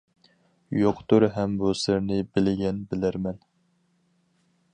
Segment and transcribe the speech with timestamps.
[0.77, 3.41] يوقتۇر ھەم بۇ سىرنى بىلگەن بىلەرمەن.